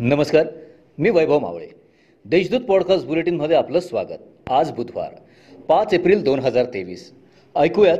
[0.00, 0.46] नमस्कार
[0.98, 1.66] मी वैभव मावळे.
[2.24, 4.50] देशदूत पॉडकास्ट बुलेटिनमध्ये आपलं स्वागत.
[4.50, 5.14] आज बुधवार
[5.68, 7.12] पाच एप्रिल दोन हजार तेवीस.
[7.56, 7.98] ऐकूयात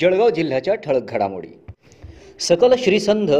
[0.00, 1.48] जळगाव जिल्ह्याच्या ठळक घडामोडी.
[2.40, 3.32] सकल श्रीसंध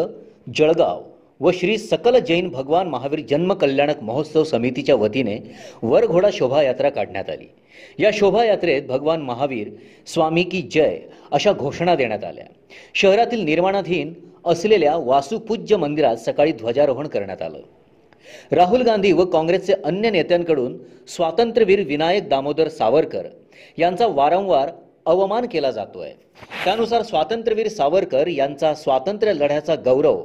[0.54, 1.02] जळगाव
[1.41, 5.38] व श्री सकल जैन भगवान महावीर जन्मकल्याणक महोत्सव समितीच्या वतीने
[5.82, 7.50] वरघोडा शोभायात्रा काढण्यात आली.
[8.02, 9.68] या शोभायात्रेत भगवान महावीर
[10.06, 10.98] स्वामी की जय
[11.30, 12.45] अशा घोषणा देण्यात आल्या.
[12.95, 14.12] शहरातील निर्माणाधीन
[14.45, 17.58] असलेल्या वासुपूज्य मंदिरात सकाळी ध्वजारोहण करण्यात आलं.
[18.52, 20.77] राहुल गांधी व काँग्रेसचे अन्य नेत्यांकडून
[21.09, 23.27] स्वातंत्र्यवीर विनायक दामोदर सावरकर
[23.78, 24.70] यांचा वारंवार
[25.06, 26.11] अवमान केला जातोय.
[26.64, 30.23] त्यानुसार स्वातंत्र्यवीर सावरकर यांचा स्वातंत्र्य लढ्याचा गौरव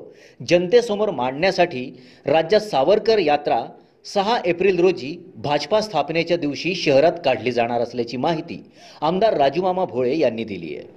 [0.49, 1.85] जनतेसमोर मांडण्यासाठी
[2.25, 3.61] राज्यात सावरकर यात्रा
[4.05, 8.61] सहा एप्रिल रोजी भाजपा स्थापनेच्या दिवशी शहरात काढली जाणार असल्याची माहिती
[9.01, 10.87] आमदार राजूमामा भोळे यांनी दिली आहे.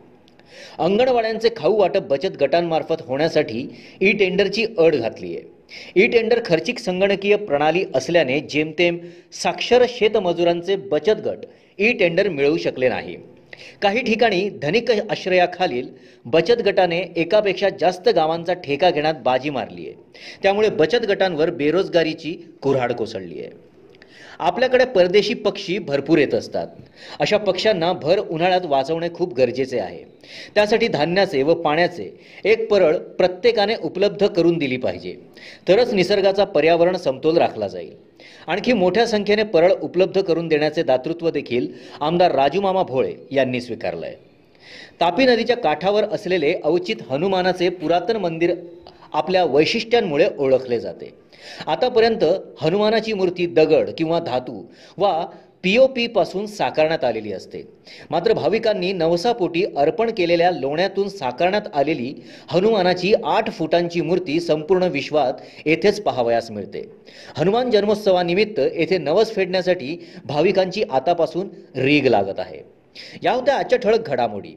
[0.78, 3.66] अंगणवाड्यांचे खाऊ वाटप बचत गटांमार्फत होण्यासाठी
[4.00, 5.57] ई टेंडरची अड घातली आहे.
[5.96, 8.98] ई टेंडर खर्चिक संगणकीय प्रणाली असल्याने जेमतेम
[9.32, 11.44] साक्षर शेतमजुरांचे बचत गट
[11.78, 13.16] ई टेंडर मिळवू शकले नाही.
[13.82, 15.88] काही ठिकाणी धनिक आश्रयाखालील
[16.24, 22.32] बचत गटाने एकापेक्षा जास्त गावांचा ठेका घेण्यात बाजी मारली आहे त्यामुळे बचत गटांवर बेरोजगारीची
[22.62, 23.50] कुऱ्हाड कोसळली आहे
[24.38, 26.66] आपल्याकडे परदेशी पक्षी भरपूर येत असतात.
[27.20, 30.02] अशा पक्ष्यांना भर उन्हाळ्यात वाचवणे खूप गरजेचे आहे.
[30.54, 32.10] त्यासाठी धान्याचे व पाण्याचे
[32.44, 35.14] एक परळ प्रत्येकाने उपलब्ध करून दिली पाहिजे.
[35.68, 37.92] तरच निसर्गाचा पर्यावरण समतोल राखला जाईल.
[38.46, 41.66] आणखी मोठ्या संख्येने परळ उपलब्ध करून देण्याचे दातृत्व देखील
[42.00, 44.16] आमदार राजूमामा भोळे यांनी स्वीकारलं आहे
[45.00, 48.54] तापी नदीच्या काठावर असलेले अवचित हनुमानाचे पुरातन मंदिर
[49.12, 51.14] आपल्या वैशिष्ट्यांमुळे ओळखले जाते.
[51.66, 52.24] आतापर्यंत
[52.60, 54.62] हनुमानाची मूर्ती दगड किंवा धातू
[54.98, 55.26] वा
[55.62, 57.62] पी ओ पीपासून साकारण्यात आलेली असते.
[58.10, 62.14] मात्र भाविकांनी नवसापोटी अर्पण केलेल्या लोण्यातून साकारण्यात आलेली
[62.48, 65.32] हनुमानाची आठ फुटांची मूर्ती संपूर्ण विश्वात
[65.66, 66.92] येथेच पाहावयास मिळते.
[67.36, 72.60] हनुमान जन्मोत्सवानिमित्त येथे नवस फेडण्यासाठी भाविकांची आतापासून रीग लागत आहे.
[73.22, 74.56] या होत्या आजच्या ठळक घडामोडी.